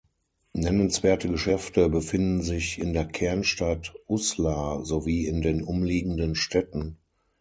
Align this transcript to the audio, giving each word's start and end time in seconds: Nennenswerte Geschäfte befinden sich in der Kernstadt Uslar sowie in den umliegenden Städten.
Nennenswerte 0.53 1.29
Geschäfte 1.29 1.87
befinden 1.87 2.41
sich 2.41 2.79
in 2.79 2.93
der 2.93 3.05
Kernstadt 3.05 3.93
Uslar 4.07 4.83
sowie 4.83 5.27
in 5.27 5.43
den 5.43 5.61
umliegenden 5.63 6.33
Städten. 6.33 6.97